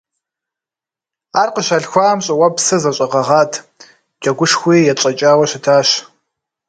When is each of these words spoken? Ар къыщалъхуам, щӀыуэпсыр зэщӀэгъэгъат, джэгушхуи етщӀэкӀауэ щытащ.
Ар 1.41 1.49
къыщалъхуам, 1.53 2.19
щӀыуэпсыр 2.25 2.79
зэщӀэгъэгъат, 2.83 3.51
джэгушхуи 4.21 4.87
етщӀэкӀауэ 4.91 5.45
щытащ. 5.49 5.89